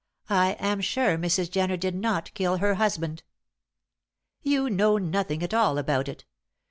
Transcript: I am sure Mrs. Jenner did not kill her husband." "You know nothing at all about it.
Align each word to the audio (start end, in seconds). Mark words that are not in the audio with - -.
I 0.31 0.53
am 0.53 0.81
sure 0.81 1.15
Mrs. 1.15 1.51
Jenner 1.51 1.77
did 1.77 1.93
not 1.93 2.33
kill 2.33 2.57
her 2.57 2.73
husband." 2.73 3.21
"You 4.41 4.67
know 4.67 4.97
nothing 4.97 5.43
at 5.43 5.53
all 5.53 5.77
about 5.77 6.07
it. 6.09 6.25